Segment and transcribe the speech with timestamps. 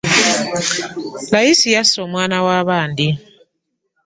[1.31, 3.09] Layisi yassa omwana wa baandi.